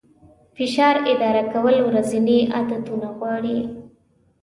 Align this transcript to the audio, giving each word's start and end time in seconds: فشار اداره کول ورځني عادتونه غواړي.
فشار 0.57 0.95
اداره 1.11 1.43
کول 1.53 1.75
ورځني 1.87 2.39
عادتونه 2.55 3.07
غواړي. 3.17 3.57